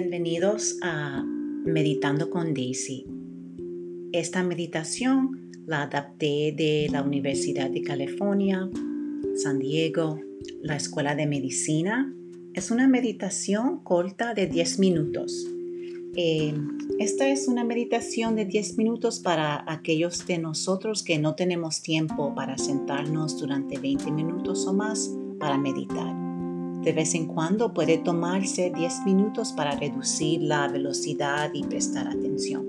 [0.00, 3.04] bienvenidos a Meditando con Daisy.
[4.12, 8.70] Esta meditación la adapté de la Universidad de California,
[9.34, 10.20] San Diego,
[10.62, 12.14] la Escuela de Medicina.
[12.54, 15.48] Es una meditación corta de 10 minutos.
[16.14, 16.54] Eh,
[17.00, 22.36] esta es una meditación de 10 minutos para aquellos de nosotros que no tenemos tiempo
[22.36, 26.27] para sentarnos durante 20 minutos o más para meditar.
[26.82, 32.66] De vez en cuando puede tomarse 10 minutos para reducir la velocidad y prestar atención.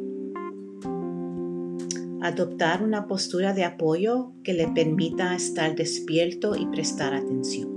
[2.21, 7.69] Adoptar una postura de apoyo que le permita estar despierto y prestar atención.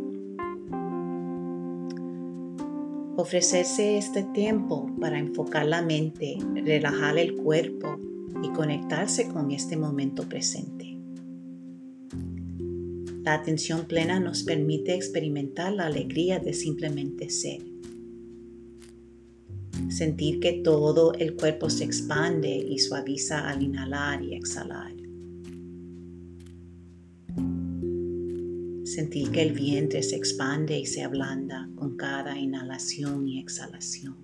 [3.17, 7.99] Ofrecerse este tiempo para enfocar la mente, relajar el cuerpo
[8.43, 10.91] y conectarse con este momento presente.
[13.25, 17.63] La atención plena nos permite experimentar la alegría de simplemente ser.
[19.91, 24.93] Sentir que todo el cuerpo se expande y suaviza al inhalar y exhalar.
[28.85, 34.16] Sentir que el vientre se expande y se ablanda con cada inhalación y exhalación.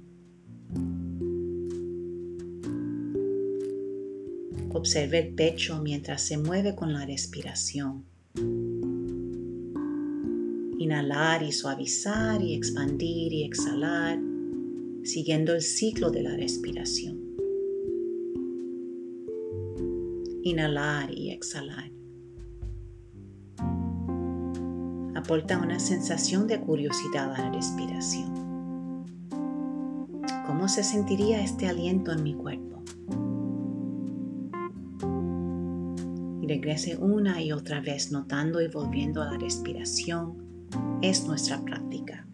[4.71, 8.05] Observe el pecho mientras se mueve con la respiración
[10.89, 14.19] Inhalar y suavizar y expandir y exhalar,
[15.03, 17.19] siguiendo el ciclo de la respiración.
[20.45, 21.93] Inhalar y exhalar.
[25.15, 28.33] Aporta una sensación de curiosidad a la respiración.
[30.47, 32.83] ¿Cómo se sentiría este aliento en mi cuerpo?
[36.41, 40.48] Regrese una y otra vez notando y volviendo a la respiración
[41.03, 42.27] es nuestra práctica.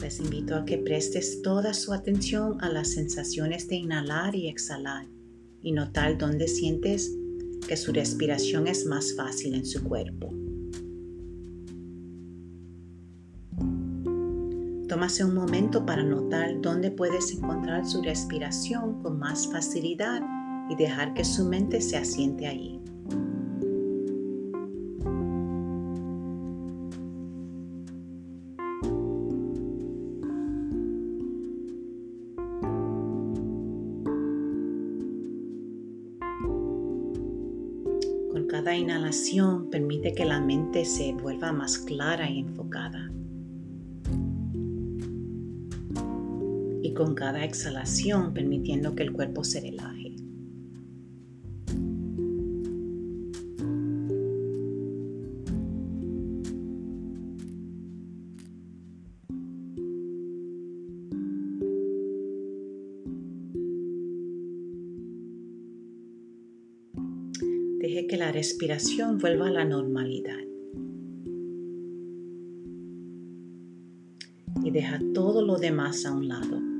[0.00, 5.06] Les invito a que prestes toda su atención a las sensaciones de inhalar y exhalar
[5.62, 7.12] y notar dónde sientes
[7.66, 10.35] que su respiración es más fácil en su cuerpo.
[14.96, 20.22] Tómase un momento para notar dónde puedes encontrar su respiración con más facilidad
[20.70, 22.80] y dejar que su mente se asiente ahí.
[38.32, 43.10] Con cada inhalación permite que la mente se vuelva más clara y enfocada.
[46.96, 50.16] Con cada exhalación permitiendo que el cuerpo se relaje.
[67.78, 70.40] Deje que la respiración vuelva a la normalidad.
[74.64, 76.75] Y deja todo lo demás a un lado.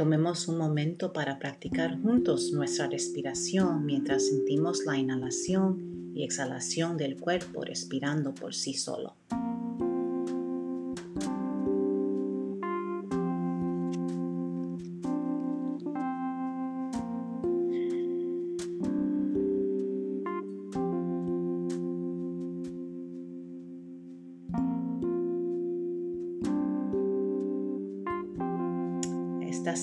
[0.00, 7.18] Tomemos un momento para practicar juntos nuestra respiración mientras sentimos la inhalación y exhalación del
[7.18, 9.19] cuerpo respirando por sí solo.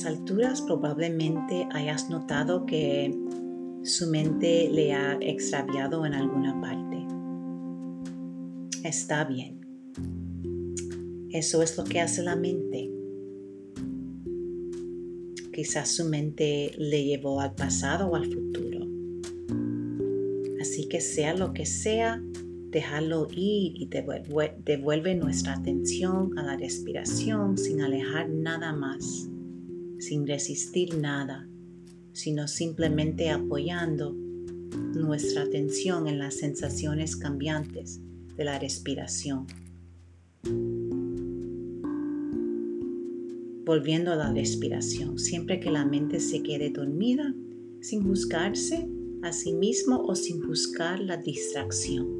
[0.05, 3.17] Alturas probablemente hayas notado que
[3.83, 7.07] su mente le ha extraviado en alguna parte.
[8.83, 9.61] Está bien.
[11.31, 12.91] Eso es lo que hace la mente.
[15.53, 18.87] Quizás su mente le llevó al pasado o al futuro.
[20.61, 22.21] Así que sea lo que sea,
[22.69, 23.89] déjalo ir y
[24.65, 29.29] devuelve nuestra atención a la respiración sin alejar nada más
[29.99, 31.47] sin resistir nada,
[32.13, 37.99] sino simplemente apoyando nuestra atención en las sensaciones cambiantes
[38.35, 39.47] de la respiración.
[43.65, 47.33] Volviendo a la respiración, siempre que la mente se quede dormida,
[47.81, 48.87] sin juzgarse
[49.23, 52.16] a sí mismo o sin juzgar la distracción.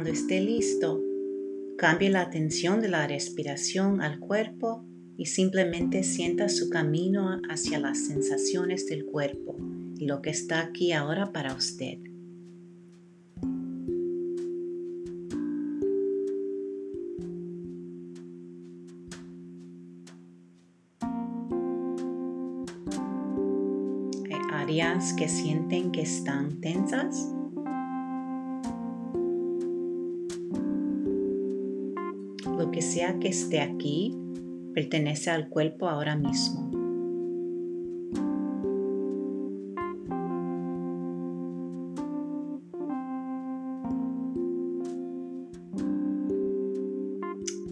[0.00, 0.98] Cuando esté listo,
[1.76, 4.82] cambie la atención de la respiración al cuerpo
[5.18, 9.58] y simplemente sienta su camino hacia las sensaciones del cuerpo
[9.98, 11.98] y lo que está aquí ahora para usted.
[24.30, 27.34] Hay áreas que sienten que están tensas.
[32.72, 34.16] Que sea que esté aquí
[34.74, 36.70] pertenece al cuerpo ahora mismo.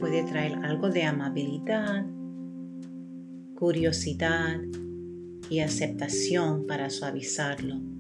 [0.00, 2.06] Puede traer algo de amabilidad,
[3.55, 4.61] curiosidad
[5.49, 7.98] y aceptación para suavizarlo.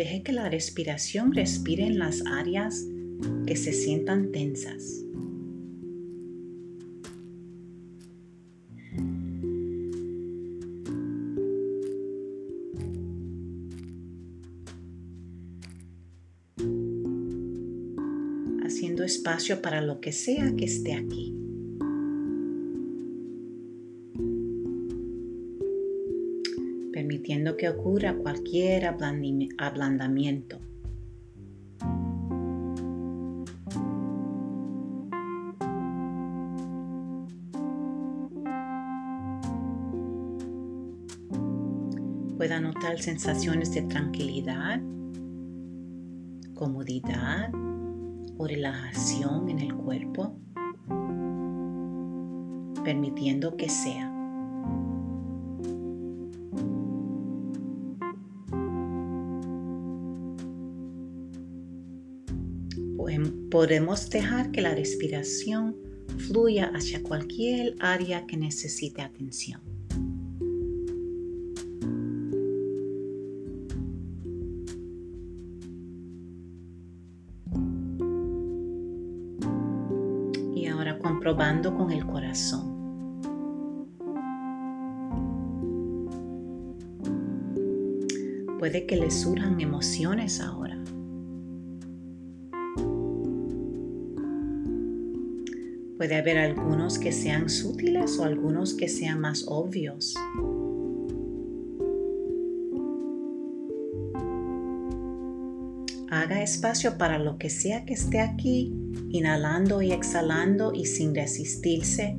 [0.00, 2.86] Deje que la respiración respire en las áreas
[3.46, 5.04] que se sientan tensas.
[18.64, 21.39] Haciendo espacio para lo que sea que esté aquí.
[27.00, 30.58] Permitiendo que ocurra cualquier ablandamiento.
[42.36, 44.78] Pueda notar sensaciones de tranquilidad,
[46.52, 47.50] comodidad
[48.36, 50.36] o relajación en el cuerpo,
[52.84, 54.09] permitiendo que sea.
[63.50, 65.76] Podemos dejar que la respiración
[66.18, 69.60] fluya hacia cualquier área que necesite atención.
[80.54, 82.80] Y ahora comprobando con el corazón.
[88.58, 90.69] Puede que le surjan emociones ahora.
[96.00, 100.14] Puede haber algunos que sean sutiles o algunos que sean más obvios.
[106.08, 108.72] Haga espacio para lo que sea que esté aquí,
[109.10, 112.16] inhalando y exhalando y sin resistirse.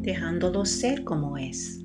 [0.00, 1.82] Dejándolo ser como es.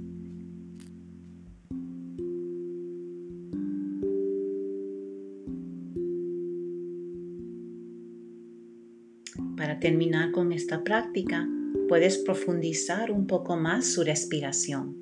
[9.88, 11.48] Terminar con esta práctica,
[11.88, 14.98] puedes profundizar un poco más su respiración.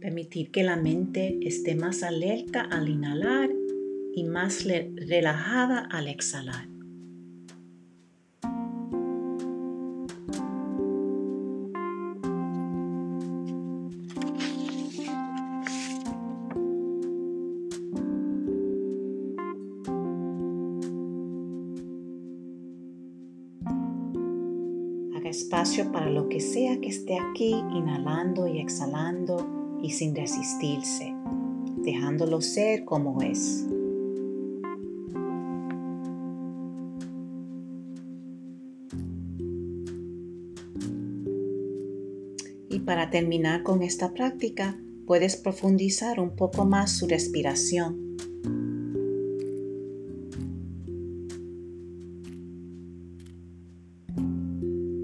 [0.00, 3.48] Permitir que la mente esté más alerta al inhalar
[4.14, 6.71] y más relajada al exhalar.
[25.52, 31.14] Espacio para lo que sea que esté aquí, inhalando y exhalando y sin resistirse,
[31.76, 33.66] dejándolo ser como es.
[42.70, 48.01] Y para terminar con esta práctica, puedes profundizar un poco más su respiración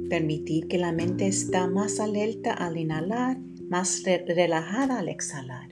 [0.09, 3.39] Permitir que la mente está más alerta al inhalar,
[3.69, 5.69] más relajada al exhalar.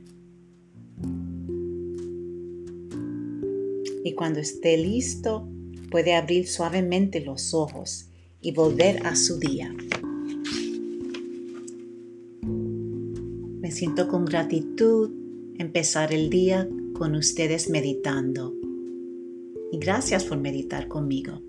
[4.04, 5.48] Y cuando esté listo,
[5.90, 9.74] puede abrir suavemente los ojos y volver a su día.
[13.60, 15.10] Me siento con gratitud
[15.58, 18.54] empezar el día con ustedes meditando.
[19.72, 21.40] Y gracias por meditar conmigo.